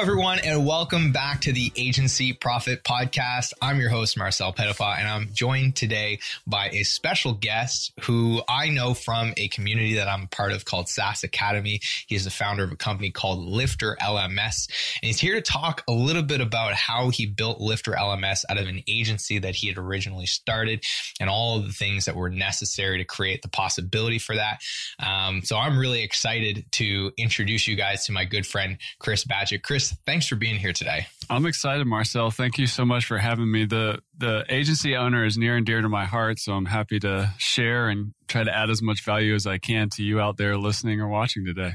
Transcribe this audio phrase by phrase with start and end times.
[0.00, 3.52] Everyone, and welcome back to the Agency Profit Podcast.
[3.60, 8.70] I'm your host, Marcel Petitpas, and I'm joined today by a special guest who I
[8.70, 11.82] know from a community that I'm part of called SaaS Academy.
[12.06, 14.70] He is the founder of a company called Lifter LMS,
[15.02, 18.56] and he's here to talk a little bit about how he built Lifter LMS out
[18.56, 20.82] of an agency that he had originally started
[21.20, 24.62] and all of the things that were necessary to create the possibility for that.
[24.98, 29.60] Um, so I'm really excited to introduce you guys to my good friend, Chris Badgett.
[29.60, 31.06] Chris, thanks for being here today.
[31.28, 32.30] I'm excited, Marcel.
[32.30, 33.64] Thank you so much for having me.
[33.64, 37.32] The the agency owner is near and dear to my heart, so I'm happy to
[37.38, 40.56] share and try to add as much value as I can to you out there
[40.56, 41.74] listening or watching today.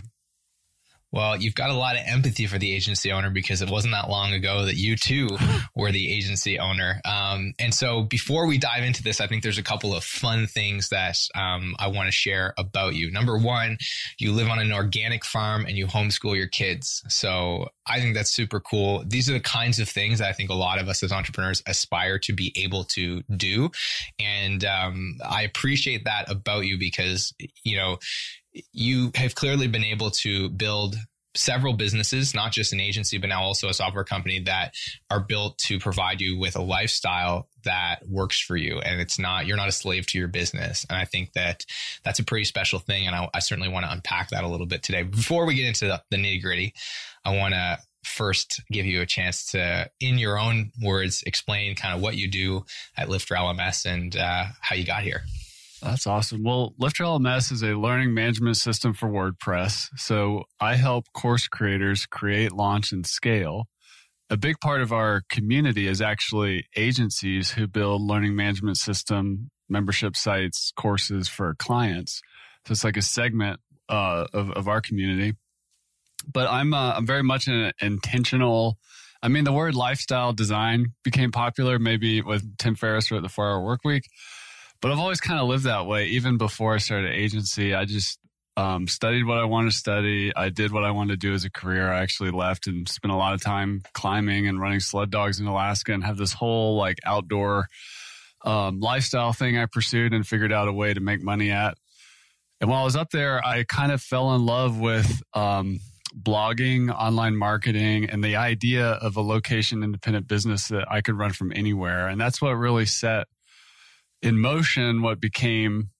[1.16, 4.09] Well, you've got a lot of empathy for the agency owner because it wasn't that
[4.09, 5.30] long ago that you too
[5.75, 6.99] were the agency owner.
[7.05, 10.45] Um, and so before we dive into this, I think there's a couple of fun
[10.45, 13.09] things that um, I want to share about you.
[13.11, 13.77] Number one,
[14.19, 17.02] you live on an organic farm and you homeschool your kids.
[17.07, 19.05] So I think that's super cool.
[19.07, 21.63] These are the kinds of things that I think a lot of us as entrepreneurs
[21.66, 23.72] aspire to be able to do.
[24.19, 28.00] And um, I appreciate that about you because, you know,
[28.72, 30.95] you have clearly been able to build
[31.36, 34.73] several businesses, not just an agency, but now also a software company that
[35.09, 38.80] are built to provide you with a lifestyle that works for you.
[38.80, 40.86] And it's not, you're not a slave to your business.
[40.89, 41.66] And I think that
[42.03, 43.08] that's a pretty special thing.
[43.08, 45.03] And I, I certainly want to unpack that a little bit today.
[45.03, 46.73] Before we get into the, the nitty gritty,
[47.23, 51.96] I want to first give you a chance to, in your own words, explain kind
[51.96, 52.63] of what you do
[52.96, 55.24] at Lifter LMS and uh, how you got here.
[55.85, 56.41] That's awesome.
[56.44, 59.90] Well, Lifter LMS is a learning management system for WordPress.
[59.97, 63.68] So I help course creators create, launch, and scale.
[64.31, 70.16] A big part of our community is actually agencies who build learning management system, membership
[70.16, 72.23] sites, courses for clients.
[72.66, 75.35] So it's like a segment uh, of, of our community.
[76.28, 78.79] But I'm uh, I'm very much an intentional.
[79.22, 83.52] I mean, the word lifestyle design became popular maybe with Tim Ferriss wrote the Four
[83.52, 84.06] Hour Work Week
[84.81, 86.08] but I've always kind of lived that way.
[86.08, 88.19] Even before I started agency, I just
[88.58, 90.31] um, studied what I wanted to study.
[90.36, 91.91] I did what I wanted to do as a career.
[91.91, 95.47] I actually left and spent a lot of time climbing and running sled dogs in
[95.47, 97.68] Alaska and have this whole like outdoor
[98.44, 101.78] um, lifestyle thing I pursued and figured out a way to make money at.
[102.62, 105.81] And while I was up there, I kind of fell in love with um,
[106.18, 111.31] blogging, online marketing, and the idea of a location independent business that I could run
[111.31, 112.08] from anywhere.
[112.08, 113.28] And that's what really set
[114.25, 115.91] in motion what became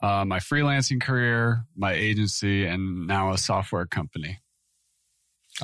[0.00, 4.38] uh, my freelancing career, my agency, and now a software company.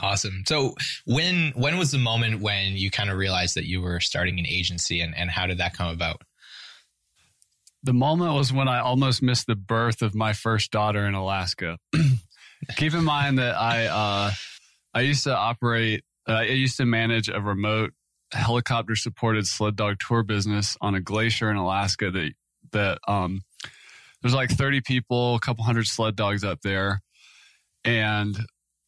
[0.00, 0.42] Awesome.
[0.46, 4.38] So when when was the moment when you kind of realized that you were starting
[4.38, 6.22] an agency and, and how did that come about?
[7.82, 11.78] The moment was when I almost missed the birth of my first daughter in Alaska.
[12.76, 14.30] Keep in mind that I uh,
[14.94, 17.92] I used to operate uh, I used to manage a remote
[18.32, 22.32] helicopter supported sled dog tour business on a glacier in Alaska that
[22.72, 23.40] that um
[24.22, 27.00] there's like 30 people, a couple hundred sled dogs up there.
[27.84, 28.36] And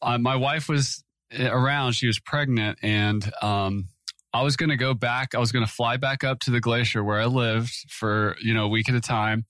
[0.03, 1.03] uh, my wife was
[1.41, 3.89] around, she was pregnant and um
[4.35, 6.61] I was going to go back, I was going to fly back up to the
[6.61, 9.45] glacier where I lived for, you know, a week at a time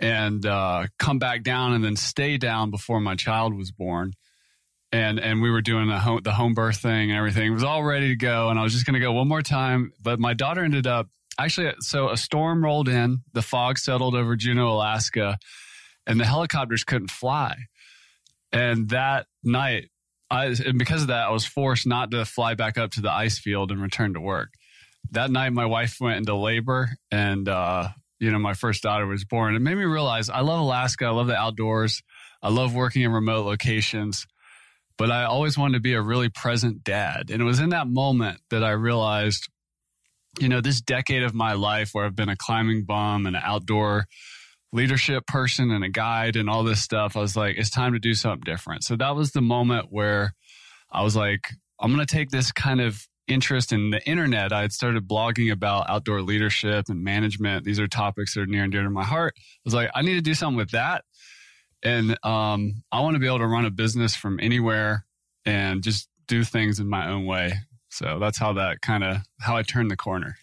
[0.00, 4.12] and uh come back down and then stay down before my child was born
[4.92, 7.46] and and we were doing the home, the home birth thing and everything.
[7.46, 9.42] It was all ready to go, and I was just going to go one more
[9.42, 9.92] time.
[10.00, 11.08] But my daughter ended up
[11.38, 11.72] actually.
[11.80, 15.38] So a storm rolled in, the fog settled over Juneau, Alaska,
[16.06, 17.56] and the helicopters couldn't fly.
[18.52, 19.88] And that night,
[20.30, 23.10] I and because of that, I was forced not to fly back up to the
[23.10, 24.50] ice field and return to work.
[25.10, 27.88] That night, my wife went into labor, and uh,
[28.20, 29.56] you know, my first daughter was born.
[29.56, 31.06] It made me realize I love Alaska.
[31.06, 32.02] I love the outdoors.
[32.42, 34.26] I love working in remote locations
[34.96, 37.30] but I always wanted to be a really present dad.
[37.30, 39.48] And it was in that moment that I realized,
[40.38, 43.42] you know, this decade of my life where I've been a climbing bum and an
[43.44, 44.06] outdoor
[44.72, 47.98] leadership person and a guide and all this stuff, I was like, it's time to
[47.98, 48.84] do something different.
[48.84, 50.34] So that was the moment where
[50.90, 51.48] I was like,
[51.80, 54.52] I'm going to take this kind of interest in the internet.
[54.52, 57.64] I had started blogging about outdoor leadership and management.
[57.64, 59.34] These are topics that are near and dear to my heart.
[59.36, 61.04] I was like, I need to do something with that.
[61.82, 65.04] And um, I want to be able to run a business from anywhere
[65.44, 67.54] and just do things in my own way.
[67.90, 70.36] So that's how that kind of how I turned the corner.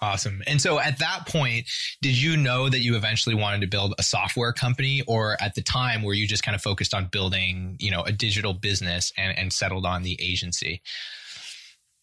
[0.00, 0.42] Awesome.
[0.46, 1.68] And so at that point,
[2.02, 5.62] did you know that you eventually wanted to build a software company or at the
[5.62, 9.36] time were you just kind of focused on building, you know, a digital business and,
[9.38, 10.82] and settled on the agency?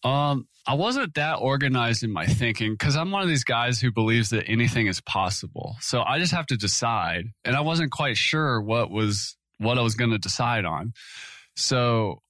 [0.04, 3.90] Um, I wasn't that organized in my thinking because I'm one of these guys who
[3.90, 5.76] believes that anything is possible.
[5.80, 7.26] So I just have to decide.
[7.44, 10.92] And I wasn't quite sure what was what I was going to decide on.
[11.56, 12.22] So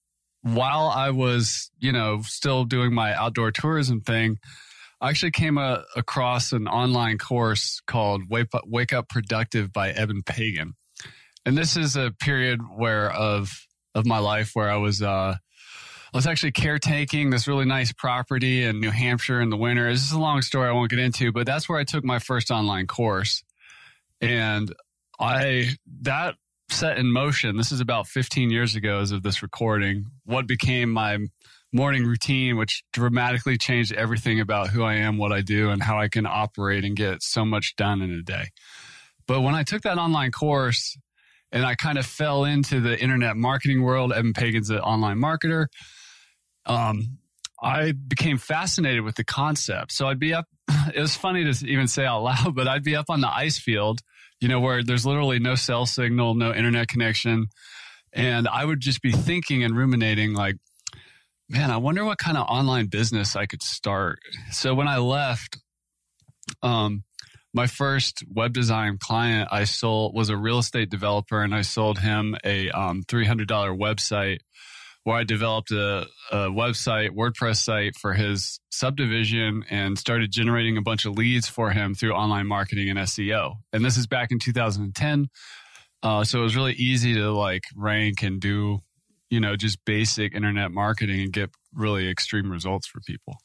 [0.42, 4.38] while I was, you know, still doing my outdoor tourism thing,
[5.00, 9.90] I actually came a, across an online course called Wake Up, Wake Up Productive by
[9.90, 10.74] Eben Pagan.
[11.46, 13.52] And this is a period where of
[13.94, 15.36] of my life where I was uh,
[16.14, 19.90] I was actually caretaking this really nice property in New Hampshire in the winter.
[19.90, 22.20] This is a long story I won't get into, but that's where I took my
[22.20, 23.42] first online course.
[24.20, 24.72] And
[25.18, 25.70] I
[26.02, 26.36] that
[26.70, 30.92] set in motion, this is about 15 years ago as of this recording, what became
[30.92, 31.18] my
[31.72, 35.98] morning routine, which dramatically changed everything about who I am, what I do, and how
[35.98, 38.50] I can operate and get so much done in a day.
[39.26, 40.96] But when I took that online course
[41.50, 45.66] and I kind of fell into the internet marketing world, Eben Pagan's an online marketer
[46.66, 47.18] um,
[47.62, 49.92] I became fascinated with the concept.
[49.92, 50.46] So I'd be up.
[50.94, 53.58] It was funny to even say out loud, but I'd be up on the ice
[53.58, 54.00] field,
[54.40, 57.46] you know, where there's literally no cell signal, no internet connection.
[58.12, 60.56] And I would just be thinking and ruminating, like,
[61.48, 64.18] man, I wonder what kind of online business I could start.
[64.52, 65.58] So when I left,
[66.62, 67.04] um,
[67.54, 71.98] my first web design client I sold was a real estate developer, and I sold
[71.98, 74.40] him a um, $300 website
[75.04, 80.82] where I developed a, a, website, WordPress site for his subdivision and started generating a
[80.82, 83.56] bunch of leads for him through online marketing and SEO.
[83.72, 85.28] And this is back in 2010.
[86.02, 88.80] Uh, so it was really easy to like rank and do,
[89.28, 93.36] you know, just basic internet marketing and get really extreme results for people.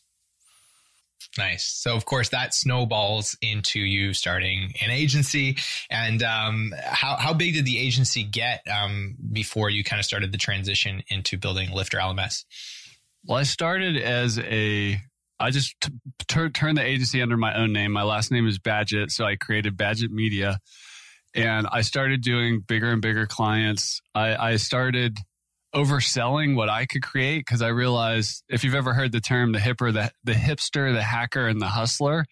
[1.37, 1.65] Nice.
[1.65, 5.57] So, of course, that snowballs into you starting an agency.
[5.89, 10.31] And um, how how big did the agency get um, before you kind of started
[10.31, 12.45] the transition into building Lifter LMS?
[13.25, 14.99] Well, I started as a
[15.39, 15.91] I just t-
[16.27, 17.91] t- turned the agency under my own name.
[17.91, 20.59] My last name is Badgett, so I created Badgett Media,
[21.33, 24.01] and I started doing bigger and bigger clients.
[24.13, 25.17] I, I started
[25.75, 29.59] overselling what I could create because I realized if you've ever heard the term the
[29.59, 32.25] hipper, the, the hipster, the hacker, and the hustler,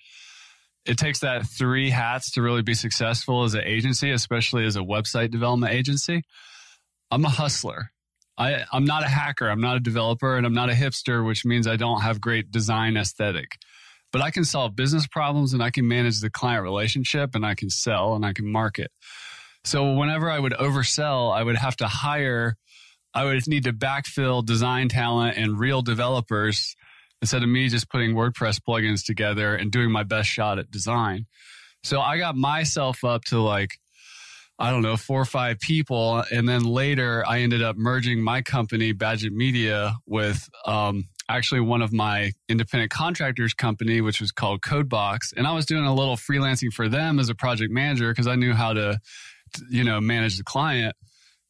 [0.86, 4.82] it takes that three hats to really be successful as an agency, especially as a
[4.82, 6.24] website development agency.
[7.12, 7.92] I'm a hustler.
[8.38, 9.50] I, I'm not a hacker.
[9.50, 12.52] I'm not a developer and I'm not a hipster, which means I don't have great
[12.52, 13.58] design aesthetic.
[14.14, 17.56] But I can solve business problems and I can manage the client relationship and I
[17.56, 18.92] can sell and I can market.
[19.66, 22.56] So whenever I would oversell, I would have to hire
[23.18, 26.76] I would need to backfill design talent and real developers
[27.20, 31.26] instead of me just putting WordPress plugins together and doing my best shot at design.
[31.84, 33.80] So I got myself up to like,
[34.60, 36.24] I don't know, four or five people.
[36.32, 41.82] And then later I ended up merging my company, Badgett Media, with um, actually one
[41.82, 45.34] of my independent contractors company, which was called Codebox.
[45.36, 48.36] And I was doing a little freelancing for them as a project manager because I
[48.36, 49.00] knew how to,
[49.72, 50.96] you know, manage the client.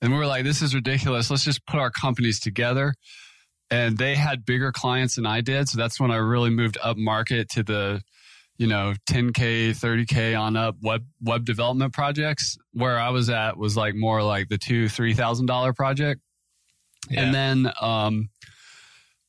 [0.01, 1.29] And we were like, this is ridiculous.
[1.29, 2.93] Let's just put our companies together.
[3.69, 5.67] And they had bigger clients than I did.
[5.67, 8.01] So that's when I really moved up market to the,
[8.57, 12.57] you know, 10K, 30K on up web web development projects.
[12.73, 16.21] Where I was at was like more like the two, three thousand dollar project.
[17.09, 17.23] Yeah.
[17.23, 18.29] And then um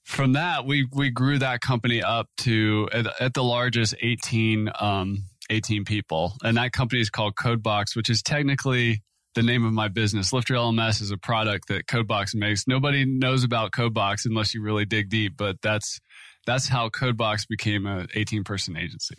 [0.04, 5.24] from that we we grew that company up to at, at the largest 18 um
[5.50, 6.34] 18 people.
[6.44, 9.02] And that company is called Codebox, which is technically
[9.38, 10.32] the name of my business.
[10.32, 12.66] Lifter LMS is a product that Codebox makes.
[12.66, 16.00] Nobody knows about Codebox unless you really dig deep, but that's
[16.44, 19.14] that's how Codebox became an 18 person agency.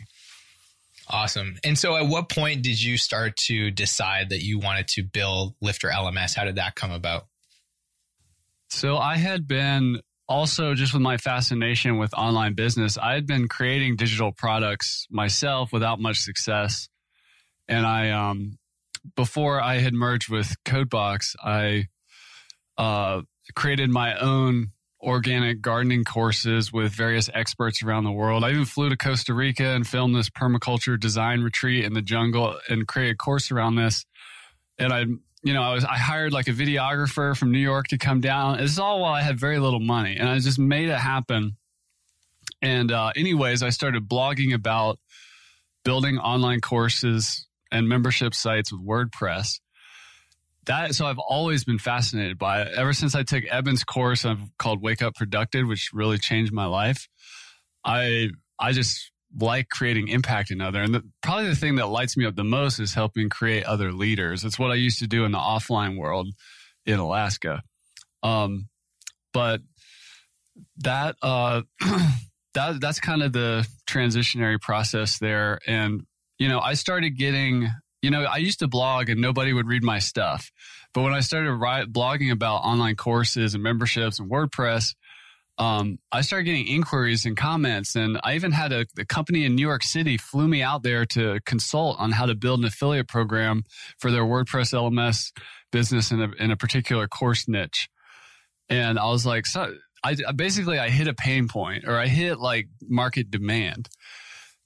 [1.08, 1.56] Awesome.
[1.64, 5.54] And so at what point did you start to decide that you wanted to build
[5.62, 6.36] Lifter LMS?
[6.36, 7.26] How did that come about?
[8.68, 13.48] So I had been also just with my fascination with online business, I had been
[13.48, 16.90] creating digital products myself without much success.
[17.68, 18.58] And I um
[19.16, 21.88] before I had merged with Codebox, I
[22.78, 23.22] uh,
[23.54, 28.44] created my own organic gardening courses with various experts around the world.
[28.44, 32.58] I even flew to Costa Rica and filmed this permaculture design retreat in the jungle
[32.68, 34.04] and created a course around this.
[34.78, 35.04] And I,
[35.42, 38.58] you know, I was I hired like a videographer from New York to come down.
[38.58, 41.56] This is all while I had very little money, and I just made it happen.
[42.60, 44.98] And uh, anyways, I started blogging about
[45.82, 49.60] building online courses and membership sites with WordPress.
[50.66, 52.68] That so I've always been fascinated by it.
[52.76, 56.66] Ever since I took Eben's course I've called Wake Up Productive, which really changed my
[56.66, 57.08] life.
[57.84, 62.16] I I just like creating impact in other and the, probably the thing that lights
[62.16, 64.44] me up the most is helping create other leaders.
[64.44, 66.28] It's what I used to do in the offline world
[66.84, 67.62] in Alaska.
[68.22, 68.68] Um,
[69.32, 69.60] but
[70.78, 71.62] that uh
[72.54, 75.60] that that's kind of the transitionary process there.
[75.66, 76.02] And
[76.40, 77.70] you know, I started getting,
[78.00, 80.50] you know, I used to blog and nobody would read my stuff,
[80.94, 84.94] but when I started write, blogging about online courses and memberships and WordPress,
[85.58, 89.54] um, I started getting inquiries and comments, and I even had a, a, company in
[89.54, 93.08] New York City flew me out there to consult on how to build an affiliate
[93.08, 93.64] program
[93.98, 95.32] for their WordPress LMS
[95.70, 97.90] business in a, in a particular course niche.
[98.70, 102.38] And I was like, so I basically I hit a pain point or I hit
[102.38, 103.90] like market demand.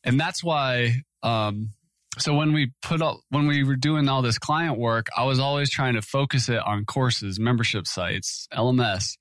[0.04, 1.70] And that's why um
[2.18, 5.40] so when we put up when we were doing all this client work, I was
[5.40, 9.16] always trying to focus it on courses, membership sites, LMS.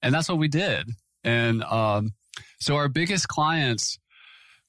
[0.00, 0.88] And that's what we did.
[1.24, 2.12] And um
[2.60, 3.98] so our biggest clients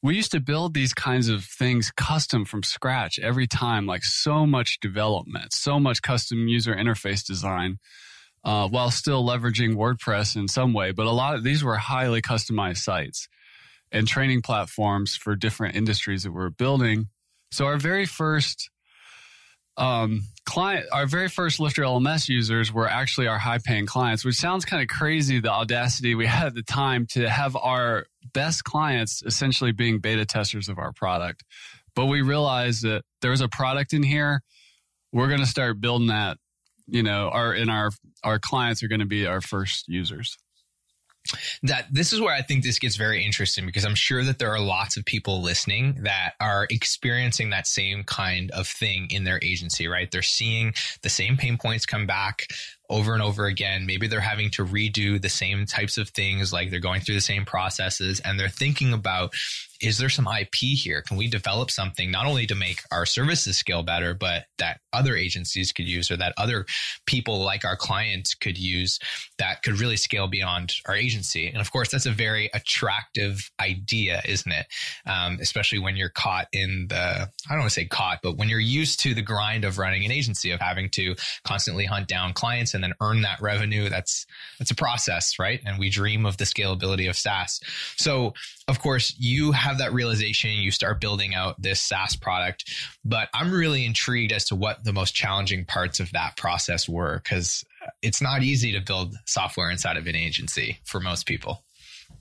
[0.03, 4.45] we used to build these kinds of things custom from scratch every time, like so
[4.45, 7.79] much development, so much custom user interface design
[8.43, 10.91] uh, while still leveraging WordPress in some way.
[10.91, 13.27] But a lot of these were highly customized sites
[13.91, 17.07] and training platforms for different industries that we're building.
[17.51, 18.69] So our very first
[19.77, 24.35] um, client, our very first Lifter LMS users were actually our high paying clients, which
[24.35, 25.39] sounds kind of crazy.
[25.39, 30.25] The audacity we had at the time to have our best clients essentially being beta
[30.25, 31.43] testers of our product.
[31.95, 34.41] But we realized that there was a product in here.
[35.13, 36.37] We're going to start building that
[36.87, 37.91] you know, our in our
[38.23, 40.37] our clients are going to be our first users
[41.63, 44.53] that this is where I think this gets very interesting because I'm sure that there
[44.53, 49.39] are lots of people listening that are experiencing that same kind of thing in their
[49.41, 50.09] agency, right?
[50.11, 52.47] They're seeing the same pain points come back
[52.89, 53.85] over and over again.
[53.85, 57.21] Maybe they're having to redo the same types of things, like they're going through the
[57.21, 59.33] same processes and they're thinking about
[59.81, 61.01] is there some IP here?
[61.01, 65.15] Can we develop something not only to make our services scale better, but that other
[65.15, 66.65] agencies could use or that other
[67.05, 68.99] people like our clients could use
[69.37, 71.47] that could really scale beyond our agency?
[71.47, 74.65] And of course, that's a very attractive idea, isn't it?
[75.05, 78.49] Um, especially when you're caught in the, I don't want to say caught, but when
[78.49, 82.33] you're used to the grind of running an agency, of having to constantly hunt down
[82.33, 83.89] clients and then earn that revenue.
[83.89, 84.25] That's,
[84.59, 85.59] that's a process, right?
[85.65, 87.59] And we dream of the scalability of SaaS.
[87.97, 88.33] So
[88.67, 92.69] of course, you have that realization, you start building out this SaaS product.
[93.03, 97.21] But I'm really intrigued as to what the most challenging parts of that process were,
[97.23, 97.63] because
[98.01, 101.63] it's not easy to build software inside of an agency for most people.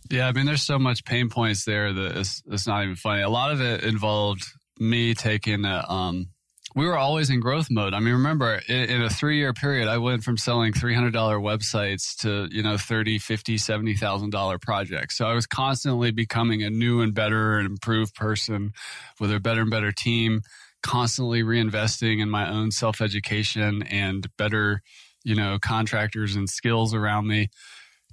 [0.09, 3.23] Yeah, I mean, there's so much pain points there that it's, it's not even funny.
[3.23, 4.45] A lot of it involved
[4.79, 6.29] me taking a, um,
[6.77, 7.95] we were always in growth mode.
[7.95, 12.15] I mean, remember in, in a three year period, I went from selling $300 websites
[12.21, 15.17] to, you know, 30, 50, $70,000 projects.
[15.17, 18.73] So I was constantly becoming a new and better and improved person
[19.19, 20.43] with a better and better team,
[20.83, 24.83] constantly reinvesting in my own self education and better,
[25.25, 27.49] you know, contractors and skills around me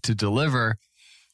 [0.04, 0.78] to deliver.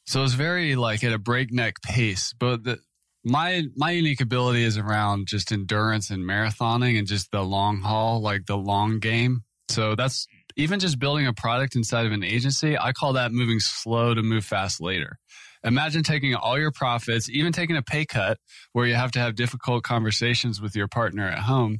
[0.04, 2.34] So it was very like at a breakneck pace.
[2.36, 2.80] But the,
[3.24, 8.20] my my unique ability is around just endurance and marathoning and just the long haul,
[8.20, 9.42] like the long game.
[9.68, 12.78] So that's even just building a product inside of an agency.
[12.78, 15.18] I call that moving slow to move fast later.
[15.62, 18.38] Imagine taking all your profits, even taking a pay cut
[18.72, 21.78] where you have to have difficult conversations with your partner at home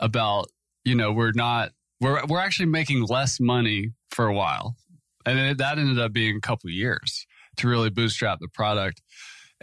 [0.00, 0.46] about,
[0.84, 4.76] you know, we're not we're we're actually making less money for a while.
[5.24, 7.26] And it, that ended up being a couple years
[7.58, 9.02] to really bootstrap the product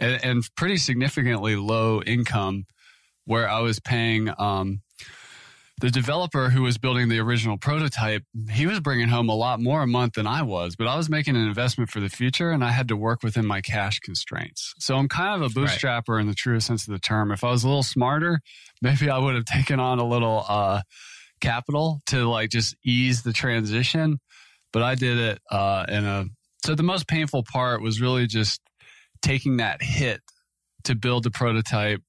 [0.00, 2.64] and, and pretty significantly low income
[3.26, 4.80] where I was paying um,
[5.80, 9.82] the developer who was building the original prototype, he was bringing home a lot more
[9.82, 12.64] a month than I was, but I was making an investment for the future and
[12.64, 14.74] I had to work within my cash constraints.
[14.78, 16.20] So I'm kind of a bootstrapper right.
[16.20, 17.30] in the truest sense of the term.
[17.30, 18.40] If I was a little smarter,
[18.82, 20.82] maybe I would have taken on a little uh,
[21.40, 24.18] capital to like just ease the transition,
[24.72, 26.26] but I did it uh, in a.
[26.64, 28.60] So the most painful part was really just
[29.22, 30.20] taking that hit
[30.84, 32.02] to build a prototype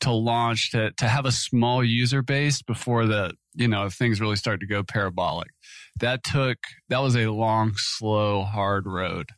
[0.00, 4.36] to launch to to have a small user base before the you know things really
[4.36, 5.50] start to go parabolic.
[6.00, 9.30] That took that was a long slow hard road.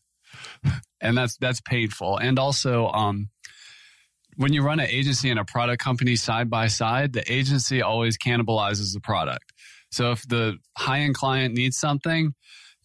[1.05, 2.19] And that's that's painful.
[2.19, 3.29] And also um
[4.37, 8.17] when you run an agency and a product company side by side the agency always
[8.17, 9.53] cannibalizes the product.
[9.91, 12.35] So if the high end client needs something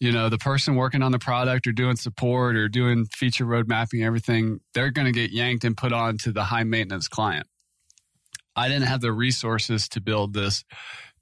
[0.00, 3.66] you know, the person working on the product or doing support or doing feature road
[3.68, 7.46] mapping, everything, they're going to get yanked and put on to the high maintenance client.
[8.54, 10.64] I didn't have the resources to build this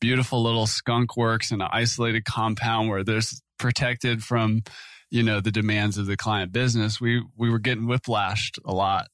[0.00, 4.62] beautiful little skunk works in an isolated compound where there's protected from,
[5.11, 7.00] you know, the demands of the client business.
[7.00, 9.09] We we were getting whiplashed a lot.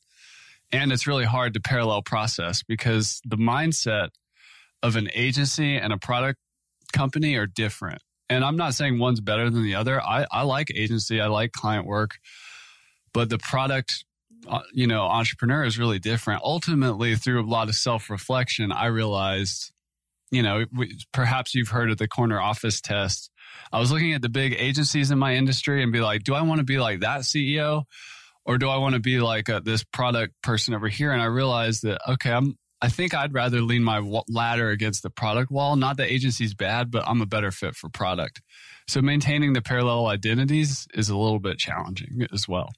[0.73, 4.09] And it's really hard to parallel process because the mindset
[4.83, 6.39] of an agency and a product
[6.93, 8.03] company are different.
[8.33, 10.01] And I'm not saying one's better than the other.
[10.01, 12.17] I, I like agency, I like client work,
[13.13, 14.05] but the product,
[14.49, 16.43] uh, you know, entrepreneur is really different.
[16.43, 19.71] Ultimately, through a lot of self reflection, I realized,
[20.31, 20.65] you know,
[21.13, 23.31] perhaps you've heard of the corner office test.
[23.71, 26.43] I was looking at the big agencies in my industry and be like, do I
[26.43, 27.85] want to be like that CEO?
[28.45, 31.13] Or do I want to be like a, this product person over here?
[31.13, 35.11] And I realized that, okay, I'm, I think I'd rather lean my ladder against the
[35.11, 35.77] product wall.
[35.77, 38.43] Not that agency's bad, but I'm a better fit for product.
[38.89, 42.71] So maintaining the parallel identities is a little bit challenging as well.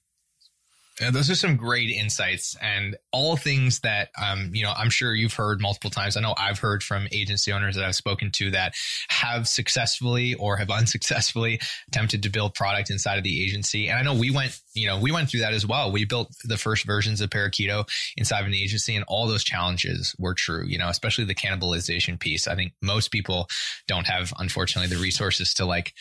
[1.02, 5.14] Uh, those are some great insights and all things that um, you know i'm sure
[5.14, 6.16] you've heard multiple times.
[6.16, 8.74] I know i've heard from agency owners that i've spoken to that
[9.08, 13.88] have successfully or have unsuccessfully attempted to build product inside of the agency.
[13.88, 15.90] And i know we went you know we went through that as well.
[15.90, 20.14] We built the first versions of parakeeto inside of an agency and all those challenges
[20.18, 22.46] were true you know especially the cannibalization piece.
[22.46, 23.48] I think most people
[23.88, 25.92] don't have unfortunately the resources to like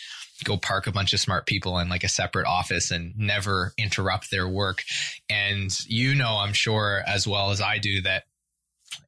[0.44, 4.30] go park a bunch of smart people in like a separate office and never interrupt
[4.30, 4.82] their work.
[5.28, 8.24] And you know, I'm sure as well as I do that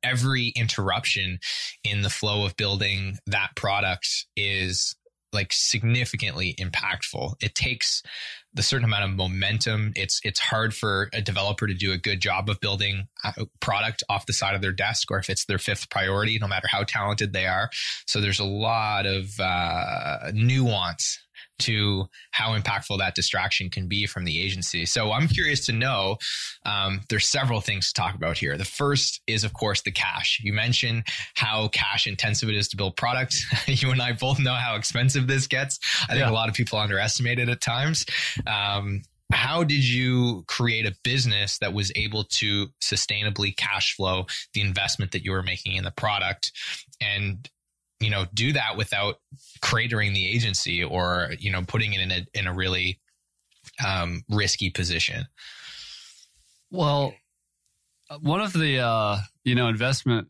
[0.02, 1.38] every interruption
[1.84, 4.94] in the flow of building that product is
[5.32, 7.34] like significantly impactful.
[7.40, 8.02] It takes
[8.54, 9.92] the certain amount of momentum.
[9.94, 14.02] It's it's hard for a developer to do a good job of building a product
[14.08, 16.84] off the side of their desk, or if it's their fifth priority, no matter how
[16.84, 17.68] talented they are.
[18.06, 21.18] So there's a lot of uh, nuance
[21.58, 24.86] to how impactful that distraction can be from the agency.
[24.86, 26.16] So I'm curious to know.
[26.64, 28.56] Um, there's several things to talk about here.
[28.56, 30.40] The first is, of course, the cash.
[30.42, 33.44] You mentioned how cash intensive it is to build products.
[33.66, 35.78] you and I both know how expensive this gets.
[36.04, 36.30] I think yeah.
[36.30, 38.04] a lot of people underestimate it at times.
[38.46, 44.60] Um, how did you create a business that was able to sustainably cash flow the
[44.60, 46.52] investment that you were making in the product
[47.00, 47.50] and
[48.00, 49.16] you know do that without
[49.62, 53.00] cratering the agency or you know putting it in a in a really
[53.84, 55.26] um, risky position.
[56.70, 57.14] Well
[58.20, 60.28] one of the uh, you know investment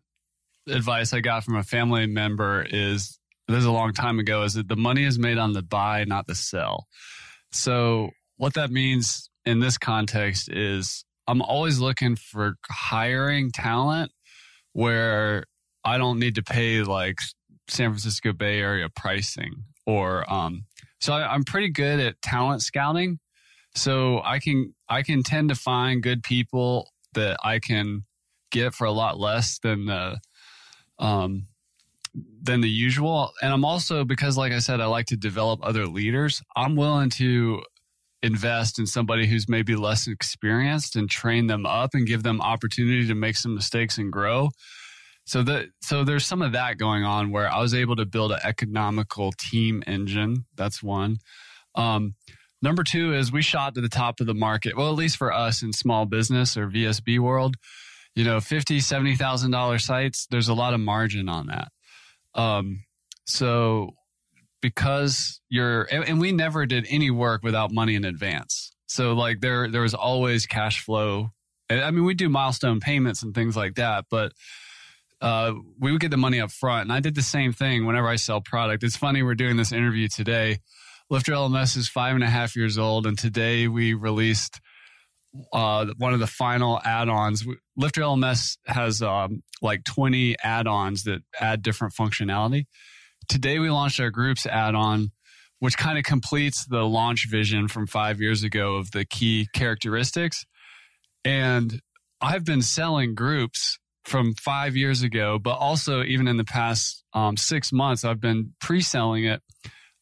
[0.69, 4.55] advice i got from a family member is this is a long time ago is
[4.55, 6.87] that the money is made on the buy not the sell.
[7.53, 14.11] So what that means in this context is i'm always looking for hiring talent
[14.73, 15.45] where
[15.87, 17.19] I don't need to pay like
[17.69, 20.65] San Francisco Bay Area pricing or um,
[21.01, 23.19] so I, I'm pretty good at talent scouting.
[23.75, 28.05] So I can I can tend to find good people that I can
[28.51, 30.19] get for a lot less than the
[30.99, 31.47] um
[32.43, 33.33] than the usual.
[33.43, 36.43] And I'm also because like I said, I like to develop other leaders.
[36.57, 37.63] I'm willing to
[38.23, 43.07] invest in somebody who's maybe less experienced and train them up and give them opportunity
[43.07, 44.49] to make some mistakes and grow
[45.27, 48.31] so the so there's some of that going on where I was able to build
[48.31, 50.47] an economical team engine.
[50.55, 51.19] That's one.
[51.75, 52.15] Um,
[52.63, 54.77] number two is we shot to the top of the market.
[54.77, 57.57] Well, at least for us in small business or VSB world,
[58.15, 60.29] you know, fifty, seventy thousand dollar sites.
[60.31, 61.73] There's a lot of margin on that.
[62.41, 62.85] Um,
[63.25, 63.95] so
[64.63, 68.73] because you're and, and we never did any work without money in advance.
[68.87, 71.33] So like there there was always cash flow.
[71.69, 74.31] I mean, we do milestone payments and things like that, but
[75.21, 76.83] uh, we would get the money up front.
[76.83, 78.83] And I did the same thing whenever I sell product.
[78.83, 80.59] It's funny, we're doing this interview today.
[81.09, 84.61] Lifter LMS is five and a half years old, and today we released
[85.53, 87.47] uh, one of the final add-ons.
[87.77, 92.67] Lifter LMS has um, like 20 add-ons that add different functionality.
[93.29, 95.13] Today we launched our groups add-on,
[95.61, 100.45] which kind of completes the launch vision from five years ago of the key characteristics.
[101.25, 101.81] And
[102.21, 107.37] I've been selling groups from five years ago, but also even in the past um,
[107.37, 109.43] six months, I've been pre selling it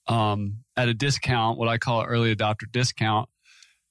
[0.07, 3.29] um, at a discount, what I call an early adopter discount.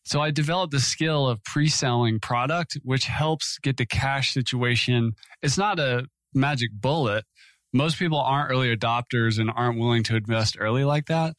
[0.05, 5.13] So I developed the skill of pre selling product, which helps get the cash situation.
[5.41, 7.25] It's not a magic bullet.
[7.73, 11.35] Most people aren't early adopters and aren't willing to invest early like that,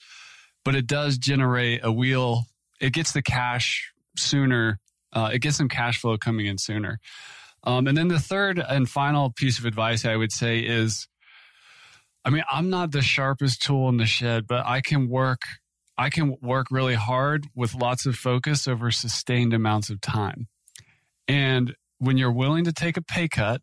[0.65, 2.47] but it does generate a wheel.
[2.81, 4.81] It gets the cash sooner.
[5.13, 6.99] Uh, it gets some cash flow coming in sooner.
[7.65, 11.09] Um, and then the third and final piece of advice I would say is
[12.25, 15.43] I mean, I'm not the sharpest tool in the shed, but I can work
[15.97, 20.49] I can work really hard with lots of focus over sustained amounts of time.
[21.29, 23.63] And when you're willing to take a pay cut,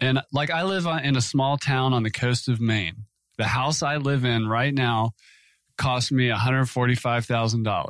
[0.00, 3.04] and like I live in a small town on the coast of Maine,
[3.38, 5.12] the house I live in right now
[5.78, 7.86] cost me $145,000.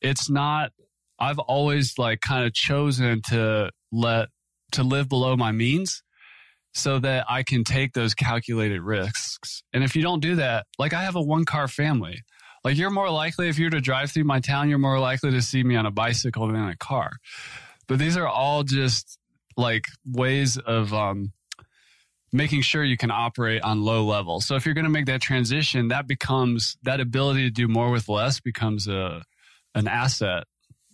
[0.00, 0.72] It's not,
[1.18, 4.28] I've always like kind of chosen to let,
[4.72, 6.02] to live below my means
[6.72, 9.62] so that I can take those calculated risks.
[9.72, 12.22] And if you don't do that, like I have a one car family.
[12.62, 15.42] Like you're more likely if you're to drive through my town, you're more likely to
[15.42, 17.12] see me on a bicycle than a car.
[17.88, 19.18] But these are all just
[19.56, 21.32] like ways of um,
[22.32, 24.40] making sure you can operate on low level.
[24.40, 27.90] So if you're going to make that transition, that becomes that ability to do more
[27.90, 29.24] with less becomes a
[29.74, 30.44] an asset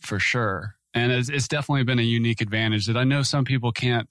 [0.01, 0.76] for sure.
[0.97, 4.09] And it's, it's definitely been a unique advantage that I know some people can't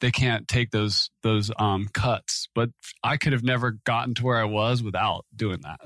[0.00, 2.70] they can't take those those um, cuts, but
[3.02, 5.80] I could have never gotten to where I was without doing that.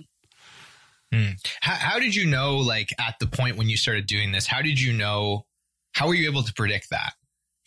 [1.13, 1.33] Hmm.
[1.61, 4.63] How, how did you know, like at the point when you started doing this, how
[4.63, 5.47] did you know?
[5.95, 7.13] How were you able to predict that?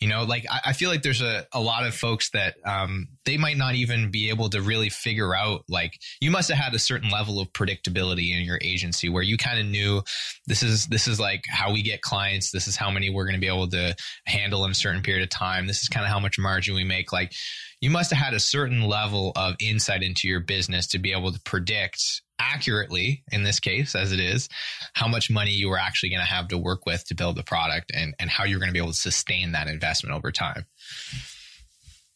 [0.00, 3.08] You know, like I, I, feel like there's a, a lot of folks that um,
[3.24, 5.62] they might not even be able to really figure out.
[5.70, 9.38] Like, you must have had a certain level of predictability in your agency where you
[9.38, 10.02] kind of knew
[10.46, 12.50] this is this is like how we get clients.
[12.50, 15.22] This is how many we're going to be able to handle in a certain period
[15.22, 15.66] of time.
[15.66, 17.10] This is kind of how much margin we make.
[17.10, 17.32] Like,
[17.80, 21.32] you must have had a certain level of insight into your business to be able
[21.32, 24.48] to predict accurately in this case as it is
[24.92, 27.42] how much money you were actually going to have to work with to build the
[27.42, 30.66] product and and how you're going to be able to sustain that investment over time.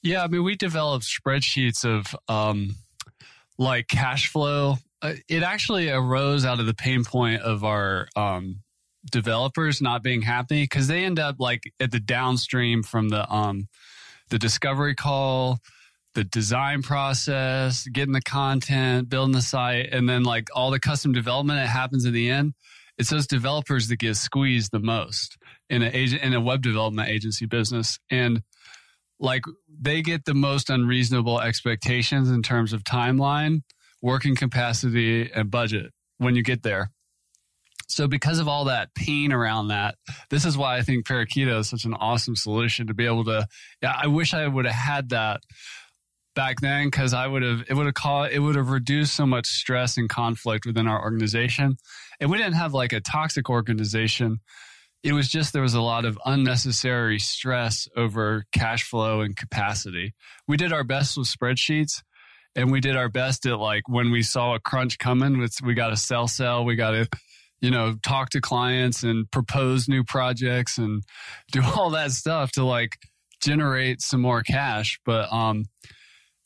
[0.03, 2.77] Yeah i mean we developed spreadsheets of um
[3.59, 4.79] like cash flow.
[5.03, 8.61] Uh, it actually arose out of the pain point of our um
[9.11, 13.69] developers not being happy because they end up like at the downstream from the um
[14.29, 15.59] the discovery call
[16.15, 21.13] the design process, getting the content, building the site, and then like all the custom
[21.13, 22.55] development that happens at the end.
[22.99, 25.39] It's those developers that get squeezed the most
[25.71, 28.43] in a agent in a web development agency business, and
[29.19, 29.43] like
[29.81, 33.63] they get the most unreasonable expectations in terms of timeline,
[34.03, 36.91] working capacity, and budget when you get there.
[37.89, 39.97] So because of all that pain around that,
[40.31, 43.49] this is why I think Parakeeto is such an awesome solution to be able to.
[43.83, 45.43] Yeah, I wish I would have had that
[46.35, 49.27] back then because I would have it would have called it would have reduced so
[49.27, 51.77] much stress and conflict within our organization.
[52.21, 54.41] And we didn't have like a toxic organization.
[55.03, 60.15] It was just there was a lot of unnecessary stress over cash flow and capacity.
[60.47, 62.03] We did our best with spreadsheets
[62.55, 65.89] and we did our best at like when we saw a crunch coming, we got
[65.89, 67.09] to sell sell, we got to
[67.61, 71.03] you know, talk to clients and propose new projects and
[71.53, 72.99] do all that stuff to like
[73.41, 74.99] generate some more cash.
[75.05, 75.65] But um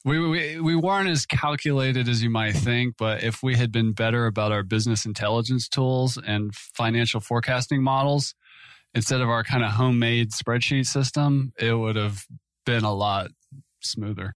[0.05, 3.93] we, we we weren't as calculated as you might think, but if we had been
[3.93, 8.35] better about our business intelligence tools and financial forecasting models
[8.95, 12.25] instead of our kind of homemade spreadsheet system, it would have
[12.67, 13.29] been a lot
[13.81, 14.35] smoother.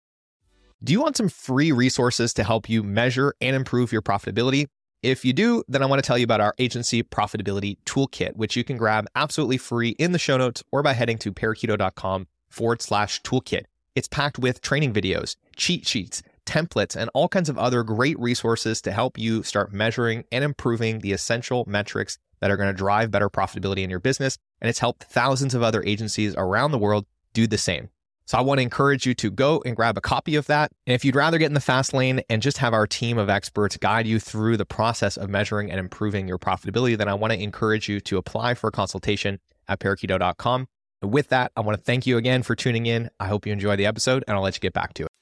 [0.82, 4.66] Do you want some free resources to help you measure and improve your profitability?
[5.02, 8.56] If you do, then I want to tell you about our agency profitability toolkit, which
[8.56, 12.82] you can grab absolutely free in the show notes or by heading to parakeeto.com forward
[12.82, 13.64] slash toolkit.
[13.94, 18.80] It's packed with training videos, cheat sheets, templates, and all kinds of other great resources
[18.82, 23.10] to help you start measuring and improving the essential metrics that are going to drive
[23.10, 24.38] better profitability in your business.
[24.60, 27.90] And it's helped thousands of other agencies around the world do the same.
[28.26, 30.70] So I want to encourage you to go and grab a copy of that.
[30.86, 33.30] And if you'd rather get in the fast lane and just have our team of
[33.30, 37.32] experts guide you through the process of measuring and improving your profitability, then I want
[37.32, 40.68] to encourage you to apply for a consultation at parakeeto.com.
[41.00, 43.08] With that, I want to thank you again for tuning in.
[43.18, 45.17] I hope you enjoy the episode, and I'll let you get back to it.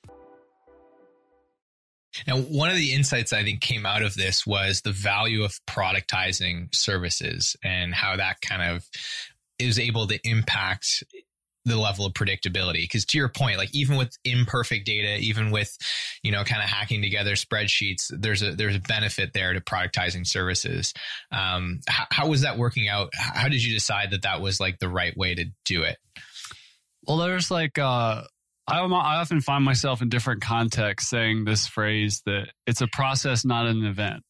[2.27, 5.59] Now, one of the insights I think came out of this was the value of
[5.67, 8.89] productizing services and how that kind of
[9.59, 11.05] is able to impact
[11.67, 12.85] the level of predictability.
[12.85, 15.77] Because to your point like even with imperfect data even with
[16.23, 20.27] you know kind of hacking together spreadsheets there's a there's a benefit there to productizing
[20.27, 20.95] services.
[21.33, 23.11] Um, how, how was that working out?
[23.15, 25.99] How did you decide that that was like the right way to do it?
[27.07, 28.23] Well there's like uh
[28.69, 33.45] I, I often find myself in different contexts saying this phrase that it's a process
[33.45, 34.23] not an event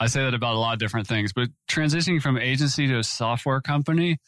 [0.00, 3.04] i say that about a lot of different things but transitioning from agency to a
[3.04, 4.18] software company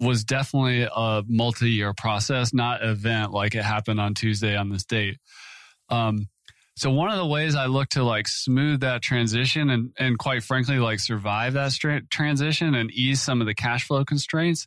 [0.00, 5.18] was definitely a multi-year process, not event like it happened on Tuesday on this date.
[5.88, 6.28] Um,
[6.76, 10.44] so one of the ways I look to like smooth that transition and and quite
[10.44, 11.72] frankly like survive that
[12.08, 14.66] transition and ease some of the cash flow constraints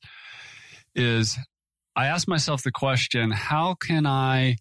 [0.94, 1.38] is
[1.95, 4.58] I ask myself the question, how can I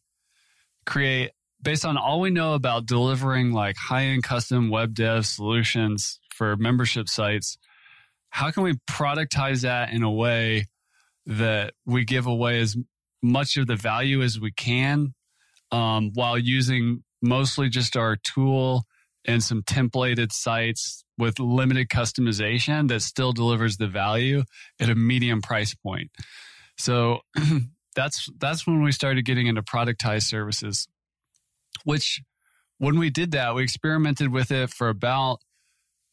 [0.87, 1.31] create
[1.63, 6.57] based on all we know about delivering like high end custom web dev solutions for
[6.57, 7.59] membership sites,
[8.31, 10.67] how can we productize that in a way
[11.27, 12.77] that we give away as
[13.23, 15.15] much of the value as we can
[15.71, 18.85] um, while using mostly just our tool
[19.27, 24.43] and some templated sites with limited customization that still delivers the value
[24.81, 26.11] at a medium price point.
[26.81, 27.21] So
[27.95, 30.87] that's that's when we started getting into productized services,
[31.85, 32.21] which
[32.79, 35.41] when we did that, we experimented with it for about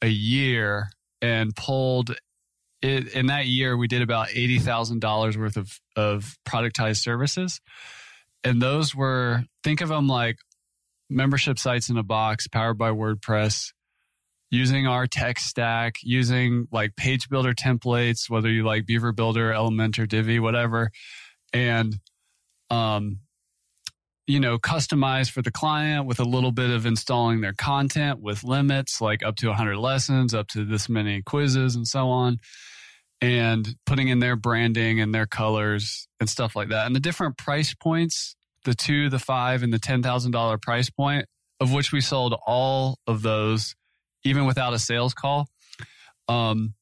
[0.01, 0.89] a year
[1.21, 2.15] and pulled
[2.81, 7.59] it in that year we did about $80,000 worth of of productized services.
[8.43, 10.37] And those were think of them like
[11.09, 13.71] membership sites in a box powered by WordPress
[14.49, 20.07] using our tech stack, using like page builder templates, whether you like Beaver Builder, Elementor,
[20.07, 20.91] Divi, whatever,
[21.53, 21.99] and
[22.69, 23.19] um,
[24.27, 28.43] you know, customize for the client with a little bit of installing their content with
[28.43, 32.37] limits like up to 100 lessons, up to this many quizzes, and so on,
[33.21, 36.85] and putting in their branding and their colors and stuff like that.
[36.85, 41.25] And the different price points the two, the five, and the $10,000 price point,
[41.61, 43.75] of which we sold all of those
[44.23, 45.47] even without a sales call.
[46.27, 46.73] Um,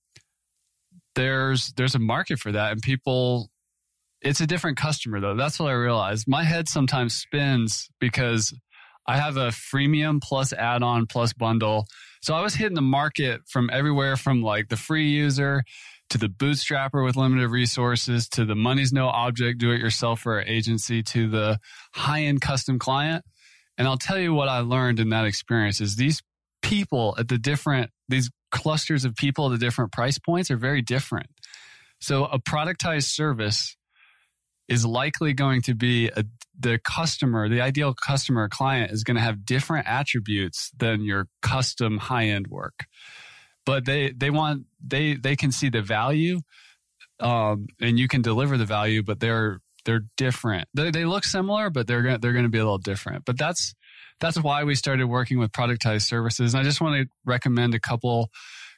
[1.15, 3.50] there's there's a market for that, and people.
[4.21, 5.36] It's a different customer though.
[5.36, 6.28] That's what I realized.
[6.28, 8.54] My head sometimes spins because
[9.08, 11.86] I have a freemium plus add-on plus bundle.
[12.21, 15.63] So I was hitting the market from everywhere from like the free user
[16.10, 20.41] to the bootstrapper with limited resources to the money's no object do it yourself for
[20.41, 21.60] agency to the
[21.93, 23.24] high end custom client.
[23.78, 26.24] And I'll tell you what I learned in that experience is these
[26.65, 30.82] people at the different, these clusters of people at the different price points are very
[30.82, 31.28] different.
[31.99, 33.78] So a productized service
[34.67, 36.25] is likely going to be a,
[36.60, 41.97] the customer, the ideal customer client is going to have different attributes than your custom
[41.97, 42.86] high end work.
[43.65, 46.41] But they, they want, they, they can see the value,
[47.19, 50.67] um, and you can deliver the value, but they're, they're different.
[50.74, 53.26] They, they look similar, but they're going they're going to be a little different.
[53.26, 53.74] But that's,
[54.19, 56.54] that's why we started working with productized services.
[56.54, 58.30] And I just want to recommend a couple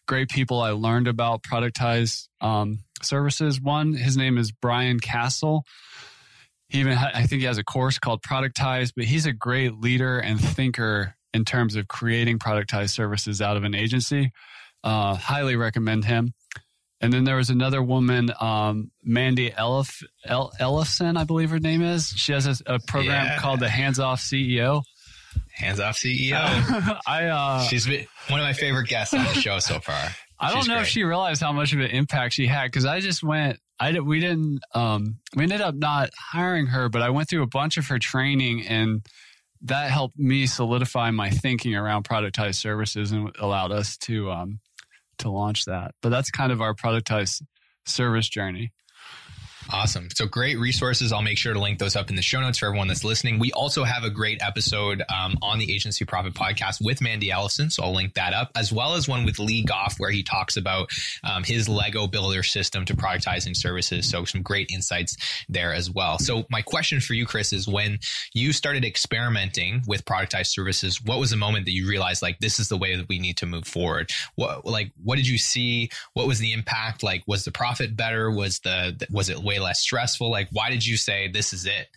[0.08, 3.62] great people I learned about productized um, services.
[3.62, 5.64] One, his name is Brian Casel.
[6.70, 9.76] He even, ha- I think he has a course called Productized, but he's a great
[9.76, 14.32] leader and thinker in terms of creating productized services out of an agency.
[14.84, 16.34] Uh, highly recommend him.
[17.00, 21.84] And then there was another woman, um, Mandy Elif, El- Ellison, I believe her name
[21.84, 22.10] is.
[22.10, 23.40] She has a, a program yeah.
[23.40, 24.84] called the Hands Off CEO.
[25.54, 27.00] Hands off CEO.
[27.08, 29.96] I uh, she's been one of my favorite guests on the show so far.
[30.40, 30.84] I don't know great.
[30.84, 33.60] if she realized how much of an impact she had because I just went.
[33.80, 34.60] I did, we didn't.
[34.74, 37.98] Um, we ended up not hiring her, but I went through a bunch of her
[37.98, 39.06] training, and
[39.64, 44.60] that helped me solidify my thinking around productized services and allowed us to um,
[45.20, 45.92] to launch that.
[46.02, 47.42] But that's kind of our productized
[47.86, 48.72] service journey.
[49.70, 50.08] Awesome.
[50.16, 51.12] So great resources.
[51.12, 53.38] I'll make sure to link those up in the show notes for everyone that's listening.
[53.38, 57.70] We also have a great episode um, on the Agency Profit podcast with Mandy Ellison.
[57.70, 60.56] So I'll link that up, as well as one with Lee Goff, where he talks
[60.56, 60.90] about
[61.24, 64.10] um, his Lego builder system to productizing services.
[64.10, 65.18] So some great insights
[65.50, 66.18] there as well.
[66.18, 68.00] So my question for you, Chris, is when
[68.34, 72.60] you started experimenting with productized services, what was the moment that you realized like this
[72.60, 74.12] is the way that we need to move forward?
[74.36, 75.90] What like what did you see?
[76.14, 77.04] What was the impact?
[77.04, 78.32] Like was the profit better?
[78.32, 80.30] Was the was it way less stressful?
[80.30, 81.88] Like, why did you say this is it?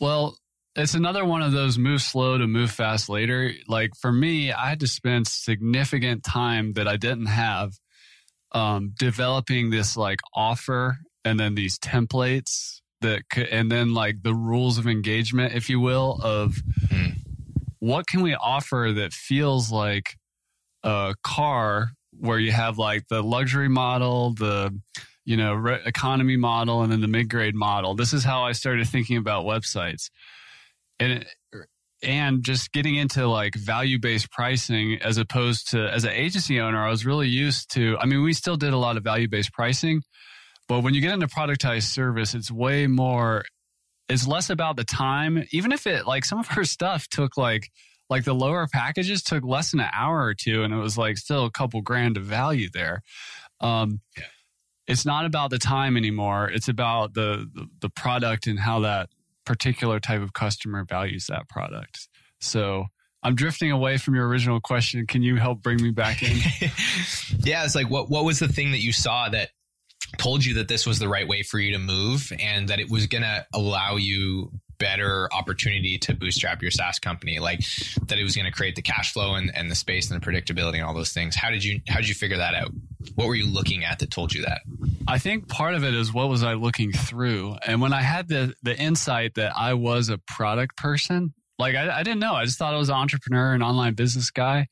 [0.00, 0.36] Well,
[0.74, 3.52] it's another one of those move slow to move fast later.
[3.68, 7.74] Like for me, I had to spend significant time that I didn't have
[8.52, 14.34] um, developing this like offer and then these templates that could, and then like the
[14.34, 16.54] rules of engagement, if you will, of
[16.86, 17.14] mm.
[17.78, 20.16] what can we offer that feels like
[20.82, 24.76] a car where you have like the luxury model, the
[25.24, 27.94] you know, re- economy model and then the mid grade model.
[27.94, 30.10] This is how I started thinking about websites.
[30.98, 31.24] And
[32.02, 36.84] and just getting into like value based pricing as opposed to as an agency owner,
[36.84, 37.96] I was really used to.
[37.98, 40.02] I mean, we still did a lot of value based pricing,
[40.68, 43.44] but when you get into productized service, it's way more.
[44.08, 47.70] It's less about the time, even if it like some of her stuff took like
[48.10, 51.16] like the lower packages took less than an hour or two, and it was like
[51.16, 53.02] still a couple grand of value there.
[53.60, 54.00] Um,
[54.86, 56.50] it's not about the time anymore.
[56.50, 59.10] It's about the, the, the product and how that
[59.44, 62.08] particular type of customer values that product.
[62.40, 62.86] So
[63.22, 65.06] I'm drifting away from your original question.
[65.06, 66.36] Can you help bring me back in?
[67.38, 69.50] yeah, it's like what what was the thing that you saw that
[70.18, 72.90] told you that this was the right way for you to move and that it
[72.90, 74.50] was going to allow you
[74.82, 77.60] better opportunity to bootstrap your SaaS company, like
[78.08, 80.26] that it was going to create the cash flow and, and the space and the
[80.26, 81.36] predictability and all those things.
[81.36, 82.72] How did you how did you figure that out?
[83.14, 84.62] What were you looking at that told you that?
[85.06, 88.26] I think part of it is what was I looking through, and when I had
[88.26, 92.44] the the insight that I was a product person, like I, I didn't know, I
[92.44, 94.66] just thought I was an entrepreneur, an online business guy,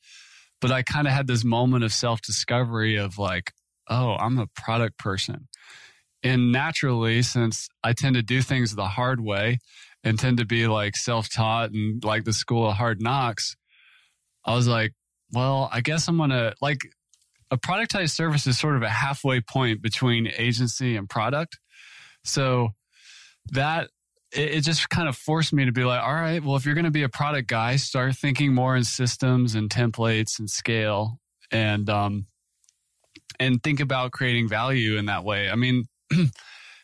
[0.60, 3.52] but I kind of had this moment of self discovery of like,
[3.88, 5.46] oh, I'm a product person.
[6.22, 9.58] And naturally, since I tend to do things the hard way
[10.04, 13.56] and tend to be like self taught and like the school of hard knocks,
[14.44, 14.92] I was like,
[15.32, 16.80] well, I guess I'm to like
[17.50, 21.58] a productized service is sort of a halfway point between agency and product.
[22.24, 22.70] So
[23.52, 23.88] that
[24.32, 26.74] it, it just kind of forced me to be like, all right, well, if you're
[26.84, 31.18] to be a product guy, start thinking more in systems and templates and scale
[31.50, 32.26] and, um,
[33.38, 35.50] and think about creating value in that way.
[35.50, 35.84] I mean,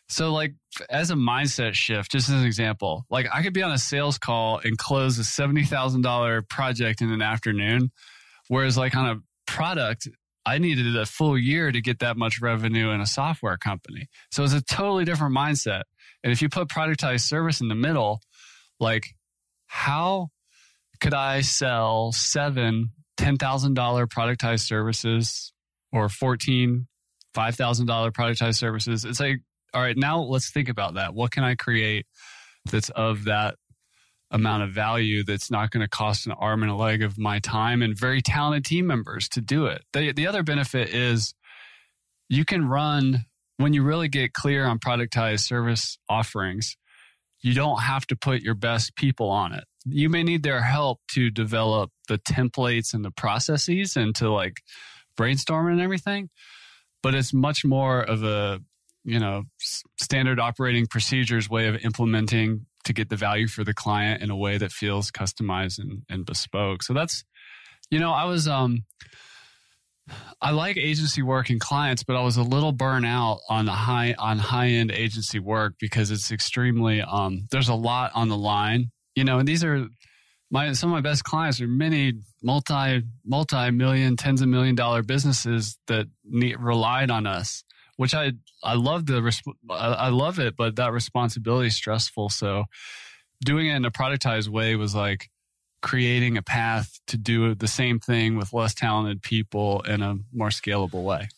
[0.09, 0.55] so like
[0.89, 4.19] as a mindset shift, just as an example, like I could be on a sales
[4.19, 7.91] call and close a $70,000 project in an afternoon.
[8.49, 9.17] Whereas like on a
[9.51, 10.09] product,
[10.45, 14.09] I needed a full year to get that much revenue in a software company.
[14.31, 15.83] So it's a totally different mindset.
[16.23, 18.21] And if you put productized service in the middle,
[18.79, 19.09] like
[19.67, 20.29] how
[21.01, 25.53] could I sell seven $10,000 productized services
[25.93, 26.87] or 14
[27.35, 29.05] $5,000 productized services?
[29.05, 29.41] It's like,
[29.75, 31.15] all right, now let's think about that.
[31.15, 32.07] What can I create
[32.71, 33.57] that's of that
[34.31, 37.39] amount of value that's not going to cost an arm and a leg of my
[37.39, 39.83] time and very talented team members to do it?
[39.93, 41.35] The, the other benefit is
[42.29, 43.27] you can run
[43.59, 46.77] when you really get clear on productized service offerings,
[47.41, 49.65] you don't have to put your best people on it.
[49.85, 54.63] You may need their help to develop the templates and the processes and to like
[55.17, 56.29] brainstorm and everything,
[57.03, 58.61] but it's much more of a,
[59.07, 59.45] you know,
[59.99, 64.37] standard operating procedures way of implementing to get the value for the client in a
[64.37, 66.83] way that feels customized and, and bespoke.
[66.83, 67.25] So that's,
[67.91, 68.85] you know, I was, um,
[70.41, 73.73] I like agency work and clients, but I was a little burnt out on the
[73.73, 78.37] high on high end agency work because it's extremely um, there's a lot on the
[78.37, 78.91] line.
[79.15, 79.89] You know, and these are
[80.51, 85.03] my some of my best clients are many multi multi million tens of million dollar
[85.03, 87.65] businesses that need, relied on us,
[87.97, 88.33] which I
[88.63, 89.33] I love the
[89.71, 92.29] I love it, but that responsibility is stressful.
[92.31, 92.65] So
[93.45, 95.31] doing it in a productized way was like
[95.83, 100.49] creating a path to do the same thing with less talented people in a more
[100.49, 101.29] scalable way.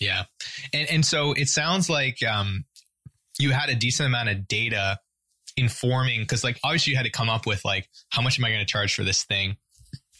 [0.00, 0.24] Yeah.
[0.72, 2.64] And, and so it sounds like um,
[3.38, 4.98] you had a decent amount of data
[5.56, 8.48] informing, because like obviously you had to come up with like, how much am I
[8.48, 9.56] going to charge for this thing?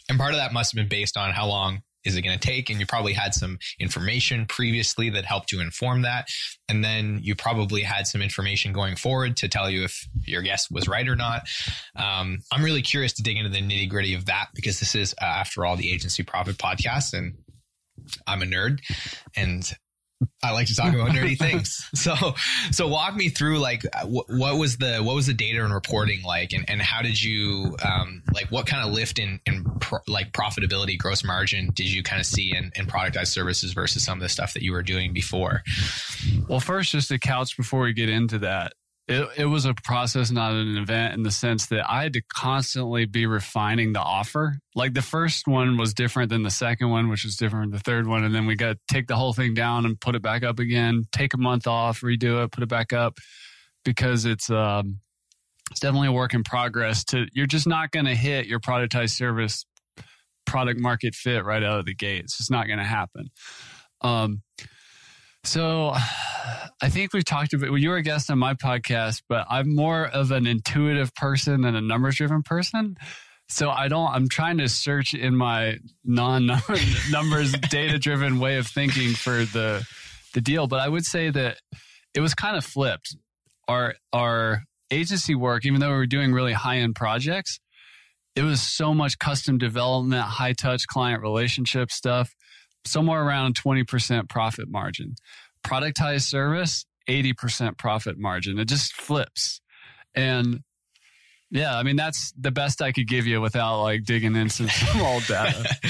[0.09, 2.47] And part of that must have been based on how long is it going to
[2.47, 2.71] take?
[2.71, 6.29] And you probably had some information previously that helped you inform that.
[6.69, 10.71] And then you probably had some information going forward to tell you if your guess
[10.71, 11.49] was right or not.
[11.97, 15.15] Um, I'm really curious to dig into the nitty gritty of that because this is,
[15.21, 17.13] uh, after all, the Agency Profit podcast.
[17.13, 17.35] And
[18.27, 18.81] I'm a nerd
[19.37, 19.71] and
[20.43, 21.89] I like to talk about nerdy things.
[22.03, 22.35] So,
[22.73, 26.23] so walk me through like what, what, was the what was the data and reporting
[26.23, 30.01] like, and, and how did you um, like what kind of lift in in pro,
[30.09, 34.19] like profitability, gross margin did you kind of see in, in productized services versus some
[34.19, 35.63] of the stuff that you were doing before?
[36.49, 38.73] Well, first, just to couch before we get into that
[39.09, 42.23] it, it was a process, not an event, in the sense that I had to
[42.33, 44.59] constantly be refining the offer.
[44.75, 47.83] Like the first one was different than the second one, which was different than the
[47.83, 48.25] third one.
[48.25, 50.61] And then we got to take the whole thing down and put it back up
[50.61, 53.19] again, take a month off, redo it, put it back up
[53.85, 55.01] because it's, um,
[55.71, 59.17] it's definitely a work in progress to, you're just not going to hit your productized
[59.17, 59.65] service
[60.47, 62.21] product market fit right out of the gate.
[62.21, 63.31] It's just not going to happen.
[64.01, 64.43] Um,
[65.45, 65.93] so
[66.83, 69.75] I think we've talked about, well, you were a guest on my podcast, but I'm
[69.75, 72.97] more of an intuitive person than a numbers driven person.
[73.49, 76.47] So I don't, I'm trying to search in my non
[77.11, 79.87] numbers data driven way of thinking for the,
[80.33, 80.67] the deal.
[80.67, 81.59] But I would say that
[82.15, 83.17] it was kind of flipped.
[83.69, 87.59] Our, our agency work, even though we were doing really high end projects,
[88.35, 92.35] it was so much custom development, high touch client relationship stuff
[92.85, 95.15] somewhere around 20% profit margin.
[95.65, 98.59] Productized service, 80% profit margin.
[98.59, 99.61] It just flips.
[100.15, 100.61] And
[101.51, 105.01] yeah, I mean, that's the best I could give you without like digging into some
[105.03, 105.77] old data.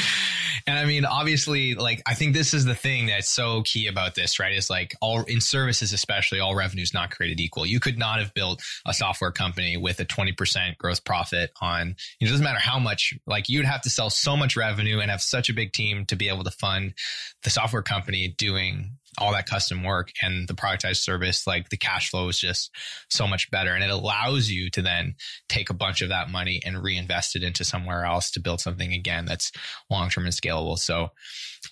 [0.67, 4.15] And I mean, obviously, like, I think this is the thing that's so key about
[4.15, 4.55] this, right?
[4.55, 7.67] Is like all in services, especially all revenue is not created equal.
[7.67, 12.27] You could not have built a software company with a 20% gross profit on, it
[12.27, 15.49] doesn't matter how much, like, you'd have to sell so much revenue and have such
[15.49, 16.95] a big team to be able to fund
[17.43, 22.11] the software company doing all that custom work and the productized service, like the cash
[22.11, 22.75] flow is just
[23.11, 23.75] so much better.
[23.75, 25.15] And it allows you to then
[25.49, 28.93] take a bunch of that money and reinvest it into somewhere else to build something
[28.93, 29.53] again that's
[29.91, 30.79] long term and scalable.
[30.79, 31.11] So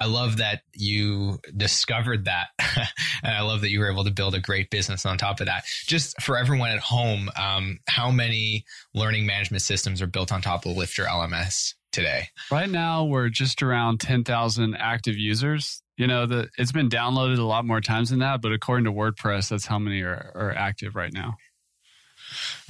[0.00, 2.48] I love that you discovered that.
[3.22, 5.46] and I love that you were able to build a great business on top of
[5.46, 5.64] that.
[5.86, 8.64] Just for everyone at home, um, how many
[8.94, 12.28] learning management systems are built on top of Lifter LMS today?
[12.50, 15.82] Right now, we're just around 10,000 active users.
[16.00, 18.90] You know, the, it's been downloaded a lot more times than that, but according to
[18.90, 21.34] WordPress, that's how many are, are active right now.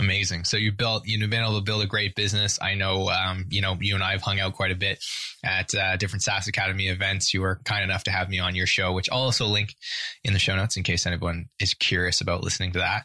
[0.00, 0.46] Amazing.
[0.46, 2.58] So you built, you've been able to build a great business.
[2.60, 4.98] I know, um, you know, you and I have hung out quite a bit
[5.44, 7.32] at uh, different SaaS Academy events.
[7.32, 9.76] You were kind enough to have me on your show, which I'll also link
[10.24, 13.04] in the show notes in case anyone is curious about listening to that.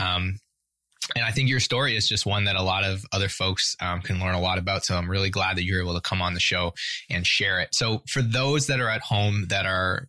[0.00, 0.38] Um,
[1.14, 4.00] and I think your story is just one that a lot of other folks um,
[4.00, 4.84] can learn a lot about.
[4.84, 6.72] So I'm really glad that you're able to come on the show
[7.08, 7.74] and share it.
[7.74, 10.08] So for those that are at home that are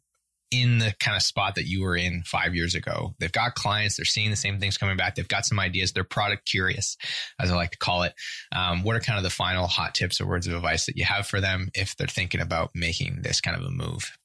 [0.52, 3.14] in the kind of spot that you were in five years ago.
[3.20, 5.16] They've got clients, they're seeing the same things coming back.
[5.16, 5.92] They've got some ideas.
[5.92, 6.96] They're product curious,
[7.40, 8.14] as I like to call it.
[8.54, 11.04] Um, what are kind of the final hot tips or words of advice that you
[11.06, 14.18] have for them if they're thinking about making this kind of a move?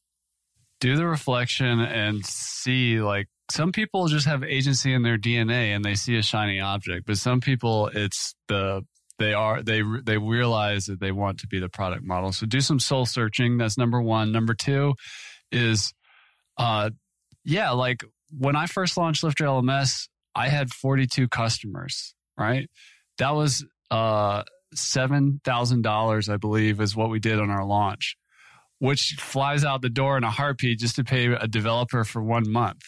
[0.81, 5.85] Do the reflection and see like some people just have agency in their DNA and
[5.85, 8.83] they see a shiny object, but some people it's the
[9.19, 12.33] they are they they realize that they want to be the product model.
[12.33, 13.59] So do some soul searching.
[13.59, 14.33] That's number one.
[14.33, 14.95] Number two
[15.51, 15.93] is
[16.57, 16.91] uh,
[17.45, 18.05] yeah, like
[18.37, 22.71] when I first launched Lifter LMS, I had 42 customers, right?
[23.19, 24.45] That was uh,
[24.75, 28.17] $7,000, I believe, is what we did on our launch,
[28.79, 32.51] which flies out the door in a heartbeat just to pay a developer for one
[32.51, 32.81] month.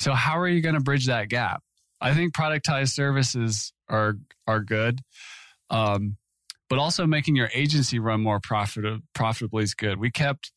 [0.00, 1.62] So, how are you going to bridge that gap?
[2.00, 4.14] I think productized services are
[4.46, 5.00] are good,
[5.68, 6.16] um,
[6.70, 10.00] but also making your agency run more profit, profitably is good.
[10.00, 10.52] We kept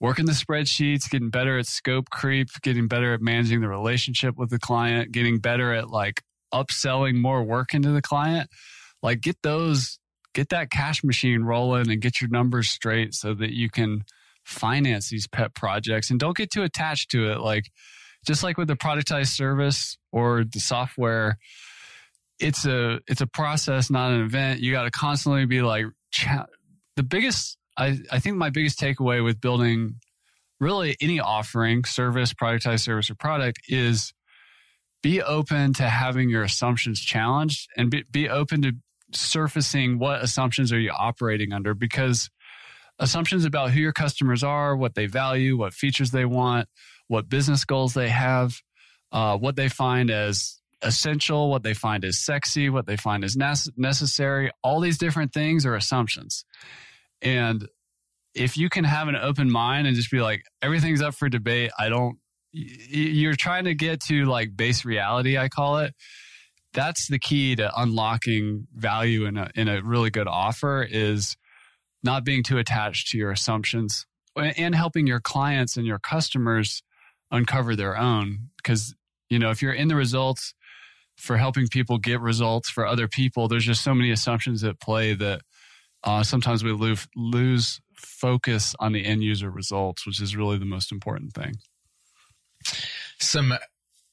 [0.00, 4.50] working the spreadsheets, getting better at scope creep, getting better at managing the relationship with
[4.50, 6.20] the client, getting better at like
[6.52, 8.50] upselling more work into the client.
[9.00, 10.00] Like get those,
[10.34, 14.02] get that cash machine rolling and get your numbers straight so that you can
[14.44, 17.38] finance these pet projects and don't get too attached to it.
[17.38, 17.66] Like
[18.26, 21.38] just like with the productized service or the software,
[22.38, 24.60] it's a it's a process, not an event.
[24.60, 25.86] You got to constantly be like
[26.96, 29.96] the biggest I, I think my biggest takeaway with building
[30.60, 34.12] really any offering, service, productized service, or product is
[35.02, 38.72] be open to having your assumptions challenged and be, be open to
[39.12, 42.30] surfacing what assumptions are you operating under because
[42.98, 46.68] assumptions about who your customers are, what they value, what features they want,
[47.08, 48.54] what business goals they have,
[49.12, 53.36] uh, what they find as essential, what they find as sexy, what they find as
[53.36, 54.50] necessary.
[54.62, 56.44] All these different things are assumptions.
[57.20, 57.68] And
[58.34, 61.70] if you can have an open mind and just be like, everything's up for debate,
[61.78, 62.18] I don't,
[62.52, 65.94] you're trying to get to like base reality, I call it.
[66.74, 71.36] That's the key to unlocking value in a, in a really good offer is
[72.02, 76.82] not being too attached to your assumptions and helping your clients and your customers
[77.32, 78.50] uncover their own.
[78.56, 78.94] Because,
[79.28, 80.54] you know, if you're in the results
[81.16, 85.14] for helping people get results for other people, there's just so many assumptions at play
[85.14, 85.40] that
[86.04, 90.64] uh, sometimes we lose, lose focus on the end user results, which is really the
[90.64, 91.54] most important thing.
[93.18, 93.54] Some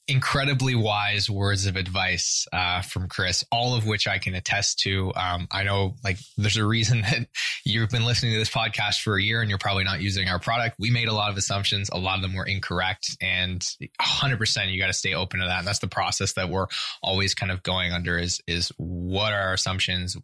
[0.09, 5.13] incredibly wise words of advice uh, from Chris, all of which I can attest to.
[5.15, 7.27] Um, I know, like, there's a reason that
[7.63, 10.39] you've been listening to this podcast for a year and you're probably not using our
[10.39, 10.77] product.
[10.79, 13.61] We made a lot of assumptions, a lot of them were incorrect, and
[14.01, 15.59] 100% you got to stay open to that.
[15.59, 16.67] And that's the process that we're
[17.03, 20.17] always kind of going under is is what are our assumptions?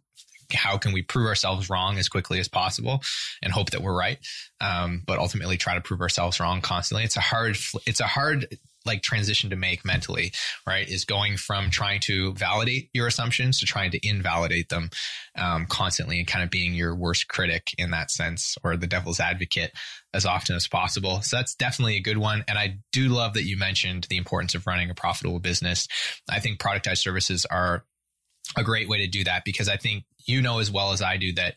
[0.52, 3.00] how can we prove ourselves wrong as quickly as possible
[3.42, 4.18] and hope that we're right
[4.60, 8.46] um, but ultimately try to prove ourselves wrong constantly it's a hard it's a hard
[8.86, 10.32] like transition to make mentally
[10.66, 14.90] right is going from trying to validate your assumptions to trying to invalidate them
[15.36, 19.20] um, constantly and kind of being your worst critic in that sense or the devil's
[19.20, 19.72] advocate
[20.14, 21.20] as often as possible.
[21.22, 22.44] So that's definitely a good one.
[22.48, 25.86] And i do love that you mentioned the importance of running a profitable business.
[26.30, 27.84] I think productized services are
[28.56, 31.16] a great way to do that because I think you know as well as I
[31.16, 31.54] do that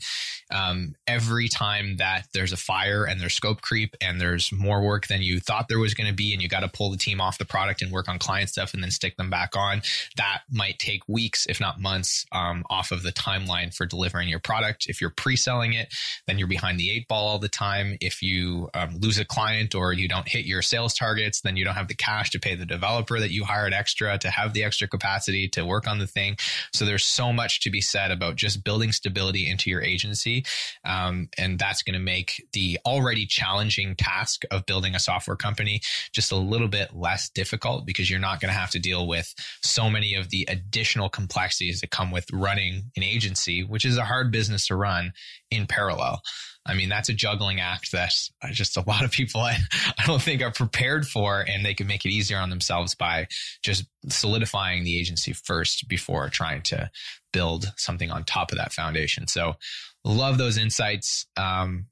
[0.52, 5.08] um, every time that there's a fire and there's scope creep and there's more work
[5.08, 7.22] than you thought there was going to be, and you got to pull the team
[7.22, 9.82] off the product and work on client stuff and then stick them back on,
[10.18, 14.40] that might take weeks, if not months, um, off of the timeline for delivering your
[14.40, 14.88] product.
[14.88, 15.94] If you're pre selling it,
[16.26, 17.98] then you're behind the eight ball all the time.
[18.02, 21.66] If you um, lose a client or you don't hit your sales targets, then you
[21.66, 24.64] don't have the cash to pay the developer that you hired extra to have the
[24.64, 26.38] extra capacity to work on the thing.
[26.74, 30.46] So there's so much to be said about just building stability into your agency.
[30.86, 35.82] Um, and that's going to make the already challenging task of building a software company
[36.14, 39.34] just a little bit less difficult because you're not going to have to deal with
[39.64, 44.06] so many of the additional complexities that come with running an agency, which is a
[44.06, 45.14] hard business to run
[45.52, 46.22] in parallel.
[46.66, 48.14] I mean, that's a juggling act that
[48.52, 49.58] just a lot of people I,
[49.98, 53.28] I don't think are prepared for, and they can make it easier on themselves by
[53.64, 56.90] just solidifying the agency first before trying to
[57.32, 59.28] build something on top of that foundation.
[59.28, 59.56] So,
[60.04, 61.26] love those insights.
[61.38, 61.88] Um,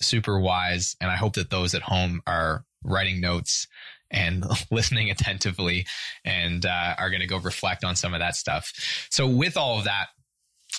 [0.00, 0.96] super wise.
[1.00, 3.66] And I hope that those at home are writing notes
[4.10, 5.86] and listening attentively
[6.24, 8.72] and uh, are going to go reflect on some of that stuff.
[9.10, 10.06] So, with all of that,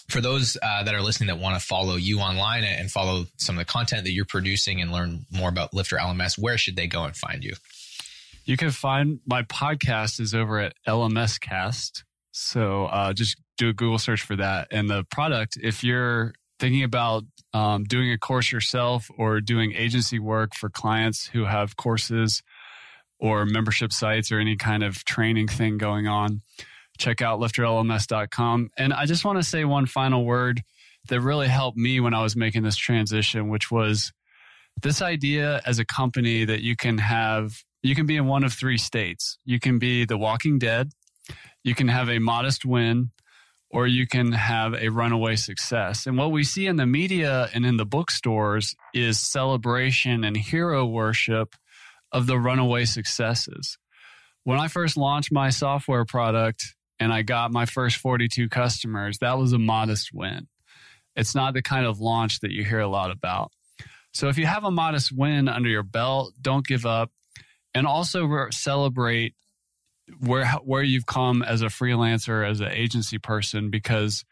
[0.10, 3.56] for those uh, that are listening that want to follow you online and follow some
[3.56, 6.88] of the content that you're producing and learn more about Lifter LMS, where should they
[6.88, 7.54] go and find you?
[8.44, 12.04] You can find my podcast is over at LMS Cast.
[12.32, 14.68] So uh, just do a Google search for that.
[14.72, 20.20] And the product, if you're thinking about um, doing a course yourself or doing agency
[20.20, 22.42] work for clients who have courses
[23.20, 26.42] or membership sites or any kind of training thing going on,
[26.98, 28.70] check out lifterlms.com.
[28.78, 30.64] And I just want to say one final word
[31.10, 34.12] that really helped me when I was making this transition, which was
[34.82, 37.54] this idea as a company that you can have,
[37.84, 39.38] you can be in one of three states.
[39.46, 40.92] You can be the walking dead,
[41.64, 43.12] you can have a modest win,
[43.70, 46.06] or you can have a runaway success.
[46.06, 50.86] And what we see in the media and in the bookstores is celebration and hero
[50.86, 51.56] worship
[52.12, 53.78] of the runaway successes.
[54.44, 59.38] When I first launched my software product, and I got my first 42 customers, that
[59.38, 60.48] was a modest win.
[61.16, 63.52] It's not the kind of launch that you hear a lot about.
[64.14, 67.12] So if you have a modest win under your belt, don't give up
[67.74, 69.36] and also celebrate
[70.20, 74.24] where where you've come as a freelancer as an agency person because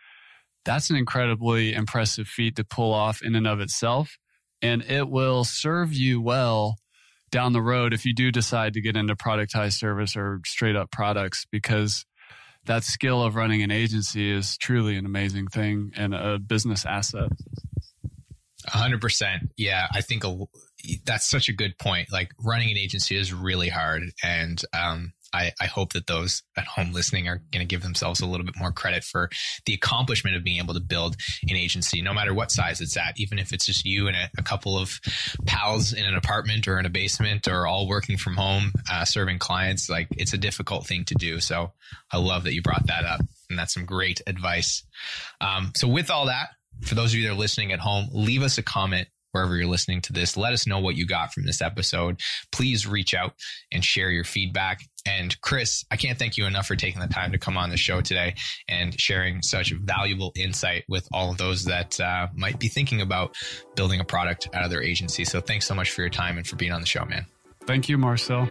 [0.66, 4.18] that's an incredibly impressive feat to pull off in and of itself
[4.62, 6.78] and it will serve you well
[7.32, 10.92] down the road if you do decide to get into productized service or straight up
[10.92, 12.06] products because
[12.66, 17.30] that skill of running an agency is truly an amazing thing and a business asset.
[18.70, 19.50] 100%.
[19.58, 20.38] Yeah, I think a,
[21.06, 22.12] that's such a good point.
[22.12, 24.04] Like running an agency is really hard.
[24.24, 28.22] And um, I, I hope that those at home listening are going to give themselves
[28.22, 29.30] a little bit more credit for
[29.66, 31.16] the accomplishment of being able to build
[31.50, 34.30] an agency, no matter what size it's at, even if it's just you and a,
[34.38, 35.00] a couple of
[35.46, 39.40] pals in an apartment or in a basement or all working from home, uh, serving
[39.40, 39.90] clients.
[39.90, 41.40] Like it's a difficult thing to do.
[41.40, 41.72] So
[42.12, 43.22] I love that you brought that up.
[43.50, 44.84] And that's some great advice.
[45.42, 46.50] Um, so with all that,
[46.82, 49.68] for those of you that are listening at home, leave us a comment wherever you're
[49.68, 50.38] listening to this.
[50.38, 52.20] Let us know what you got from this episode.
[52.52, 53.34] Please reach out
[53.72, 54.82] and share your feedback.
[55.06, 57.78] And Chris, I can't thank you enough for taking the time to come on the
[57.78, 58.36] show today
[58.68, 63.36] and sharing such valuable insight with all of those that uh, might be thinking about
[63.76, 65.26] building a product out of their agency.
[65.26, 67.26] So thanks so much for your time and for being on the show, man.
[67.66, 68.50] Thank you, Marcel.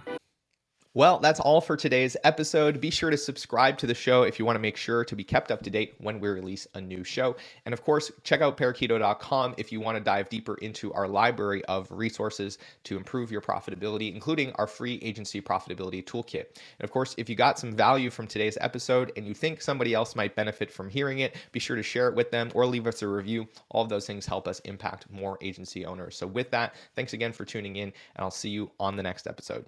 [0.95, 2.79] Well, that's all for today's episode.
[2.79, 5.25] Be sure to subscribe to the show if you want to make sure to be
[5.25, 7.35] kept up to date when we release a new show.
[7.65, 11.65] And of course, check out parakeeto.com if you want to dive deeper into our library
[11.65, 16.45] of resources to improve your profitability, including our free agency profitability toolkit.
[16.79, 19.95] And of course, if you got some value from today's episode and you think somebody
[19.95, 22.87] else might benefit from hearing it, be sure to share it with them or leave
[22.87, 23.49] us a review.
[23.71, 26.19] All of those things help us impact more agency owners.
[26.19, 29.27] So, with that, thanks again for tuning in, and I'll see you on the next
[29.27, 29.65] episode.